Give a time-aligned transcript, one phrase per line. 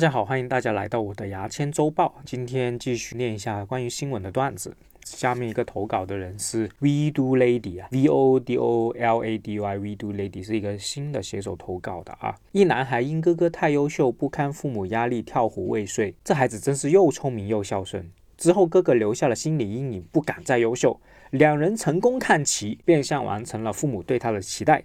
[0.00, 2.22] 大家好，欢迎大家来到我的牙签周报。
[2.24, 4.74] 今天继续念一下关于新闻的段子。
[5.04, 12.34] 下面一个投稿的人是 V Do Lady 啊，V O D O L A D Y，V Do Lady 是一个新的写手投稿的啊。
[12.52, 16.14] 一男孩因哥哥太优秀，不堪父母压力跳湖未遂。
[16.24, 18.10] 这孩子真是又聪明又孝顺。
[18.38, 20.98] 之后哥哥留下了心理阴影，不敢再优秀。
[21.28, 24.82] 两人成功看齐，变相完成了父母对他的期待。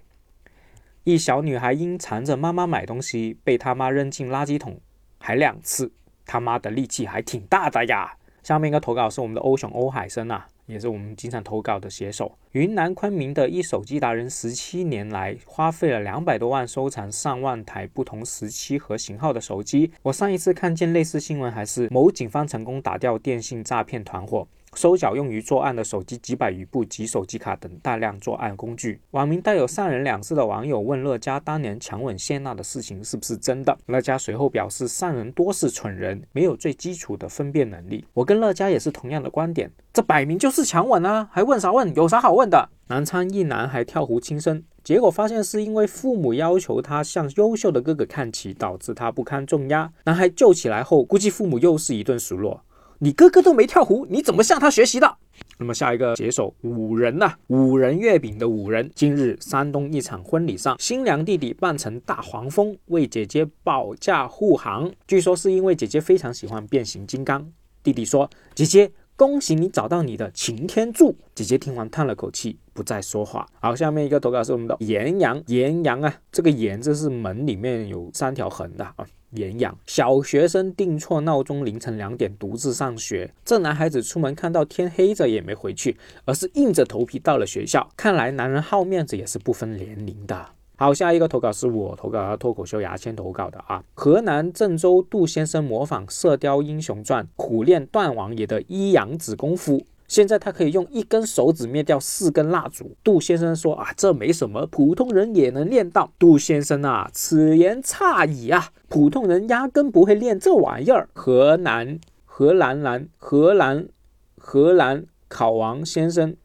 [1.04, 4.78] 一小女孩因缠着妈妈买东西，被他妈扔进垃圾桶。
[5.26, 5.90] 还两次，
[6.24, 8.16] 他妈的力气还挺大的呀！
[8.44, 12.38] 下面一个投稿是我们的欧熊欧海生啊，也是我们经常投稿的写手。
[12.52, 19.90] 云南昆明的一手机达人，十七年来花费了两百多万收藏上万台不同时期和型号的手机。
[20.02, 24.46] 我上一次看见类似新闻，还是某警方成功打掉电信诈骗团伙。
[24.76, 29.00] 收缴用于作案的手机几百余部及手机卡等大量作案工具。
[29.12, 33.76] 网名带有“善人”两字的网友问乐嘉当年强吻谢娜的事情是不是真的？
[33.86, 41.94] 乐嘉随后表示：“善人多是蠢人，没有最基础的分辨能力。”我跟乐嘉也是同样的观点，这摆明就是强吻啊，还问啥问？
[41.94, 42.68] 有啥好问的？
[42.88, 49.90] 南昌一男孩跳湖轻生，结果发现是因为父母要求他向优秀的哥哥看齐，导致他不堪重压。
[50.04, 52.62] 男孩救起来后，估计父母又是一顿数落。
[52.98, 55.16] 你哥哥都没跳湖，你怎么向他学习的？
[55.58, 58.90] 那么下一个解手五人呐，五人月饼的五人。
[58.94, 67.46] 今日山东一场婚礼上，新娘弟弟扮成大黄蜂为姐姐保驾护航，据说是因为姐姐非常喜欢变形金刚。
[67.82, 73.48] 弟弟说：“姐姐，恭喜你找到你的擎天柱。”姐姐听完叹了口气，不再说话。
[73.58, 79.06] 好，下面一个投稿是我们的岩阳，岩阳啊，这个岩这是门里面有三条横的啊。
[79.30, 83.30] 岩阳小学生定错闹钟，凌晨两点独自上学。
[83.44, 87.86] 这男孩子出门看到天黑着也没回去，而是硬着头皮到了学校。
[87.96, 90.46] 看来男人好面子也是不分年龄的。
[90.76, 93.82] 好，下一个投稿是我投稿，脱口秀牙签投稿的啊。
[93.94, 99.84] 河南郑州杜先生模仿《射雕英雄传》，苦练段王爷的一阳指功夫。
[100.08, 102.96] 现在他可以用一根手指灭掉四根蜡烛。
[103.02, 106.12] 杜先生说啊，这没什么，普通人也能练到。
[106.18, 111.08] 杜先生啊，此言差矣啊，普通人压根不会练这玩意儿。
[111.12, 113.88] 河南，河南南，河南，
[114.36, 116.36] 河南考王先生。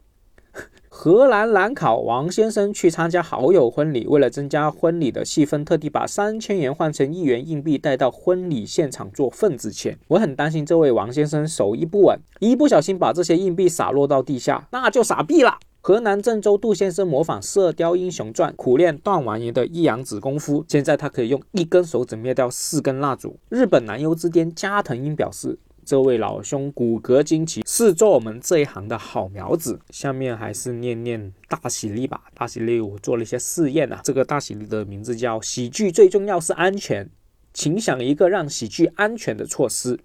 [0.94, 9.98] 荷兰兰考王先生去参加好友婚礼，为了增加婚礼的气氛，特地把三千元换成一元硬币带到婚礼现场做份子钱。
[10.10, 15.58] 我很担心这位王先生手艺不稳，一不小心把这些硬币洒落到地下，那就傻逼了。
[15.80, 23.40] 河南郑州杜先生模仿《射雕英雄传》，苦练段王爷的一阳指功夫，现在他可以用一根手指灭掉四根蜡烛。
[23.50, 25.58] 日本男优之巅加藤鹰表示。
[25.86, 29.80] 这位老兄骨骼惊奇，是做我们这一行的好苗子。
[29.90, 32.22] 下面还是念念大喜力吧。
[32.34, 34.00] 大喜力我做了一些试验啊。
[34.04, 37.10] 这个大喜力的名字叫“喜剧最重要是安全”，
[37.54, 40.00] 请想一个让喜剧安全的措施。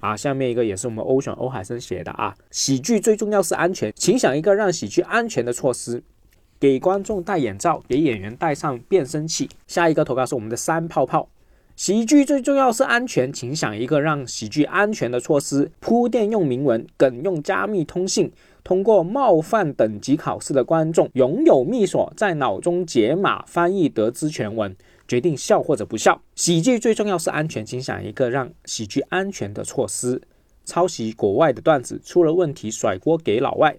[0.00, 2.34] 啊，下面一个也是我们欧选欧海生写的啊。
[2.50, 6.02] 喜剧最重要是安全，请想一个让喜剧安全的措施。
[6.58, 9.48] 给观众戴眼罩，给演员戴上变声器。
[9.66, 11.28] 下一个投稿是我们的三泡泡。
[11.74, 15.70] 喜剧最重要是安全，请想一个让喜剧安全的措施。
[15.80, 18.30] 铺垫用明文，梗用加密通信。
[18.62, 24.76] 通过冒犯等级考试的观众拥有密锁，在脑中解码翻译得知全文，
[25.08, 26.20] 决定笑或者不笑。
[26.36, 30.22] 喜剧最重要是安全，请想一个让喜剧安全的措施。
[30.64, 33.74] 抄袭国外的段子出了问题，甩锅给老外。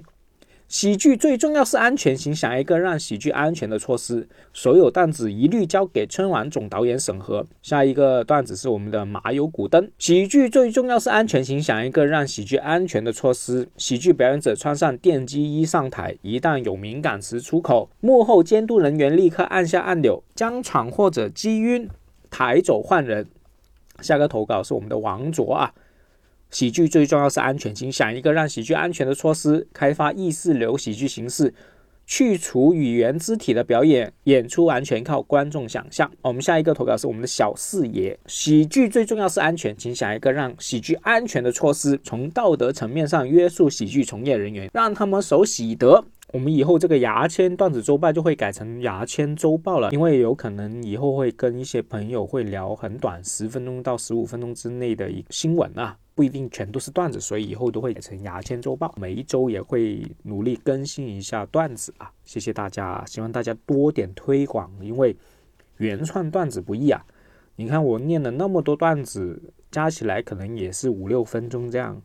[0.67, 4.27] 喜剧最重要是安全，请想一个让喜剧安全的措施。
[4.53, 7.45] 所有段子一律交给春晚总导演审核。
[7.61, 9.87] 下一个段子是我们的麻油古灯。
[9.99, 13.69] 喜剧最重要是安全，请想一个让喜剧安全的措施。
[13.77, 21.87] 喜剧表演者穿上电击衣上台，一旦有敏感词出口，幕后监督人员立刻按下按钮，将场或者击晕，
[22.31, 23.27] 抬走换人。
[24.01, 25.71] 下个投稿是我们的王卓啊。
[26.53, 29.67] 喜剧最重要是安全，请想一个让喜剧安全的措施。
[29.73, 31.51] 开发意识流喜剧形式，
[32.05, 36.09] 去除语言肢体的表演，演出完全靠观众想象。
[36.21, 38.15] 我们下一个投稿是我们的小四爷。
[38.27, 41.99] 喜剧最重要是安全，请想一个让喜剧安全的措施。
[42.03, 46.05] 从道德层面上约束喜剧从业人员，让他们守喜德。
[46.31, 55.97] 我们以后这个牙签段子周报就会改成牙签周报了，因为有可能以后会跟一些朋友会聊很短，十分钟到十五分钟之内的一个新闻啊。
[56.15, 62.11] 不一定全都是段子，所以以后都会改成牙签周报，每一周也会努力更新一下段子啊！
[62.23, 65.15] 谢谢大家，希望大家多点推广，因为
[65.77, 67.03] 原创段子不易啊！
[67.55, 72.01] 你看我念了那么多段子，加起来可能也是五六分钟这样，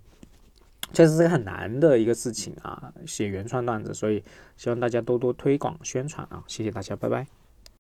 [0.92, 2.92] 确实是很难的一个事情啊！
[3.06, 4.22] 写原创段子，所以
[4.56, 6.42] 希望大家多多推广宣传啊！
[6.46, 7.37] 谢谢大家，拜拜。